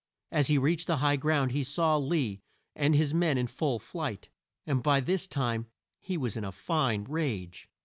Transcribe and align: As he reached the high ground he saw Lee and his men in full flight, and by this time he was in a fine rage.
As 0.31 0.47
he 0.47 0.57
reached 0.57 0.87
the 0.87 0.97
high 0.97 1.15
ground 1.15 1.51
he 1.51 1.63
saw 1.63 1.95
Lee 1.95 2.41
and 2.75 2.95
his 2.95 3.13
men 3.13 3.37
in 3.37 3.45
full 3.45 3.77
flight, 3.77 4.29
and 4.65 4.81
by 4.81 4.99
this 4.99 5.27
time 5.27 5.67
he 5.99 6.17
was 6.17 6.35
in 6.35 6.43
a 6.43 6.51
fine 6.51 7.03
rage. 7.03 7.69